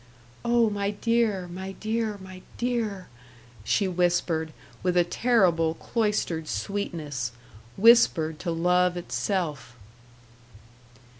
"Oh, 0.43 0.71
my 0.71 0.89
dear, 0.89 1.47
my 1.47 1.73
dear, 1.73 2.17
my 2.19 2.41
dear!" 2.57 3.07
she 3.63 3.87
whispered, 3.87 4.51
with 4.81 4.97
a 4.97 5.03
terrible 5.03 5.75
cloistered 5.75 6.47
sweetness 6.47 7.33
whispered 7.77 8.39
to 8.39 8.49
love 8.49 8.97
itself. 8.97 9.75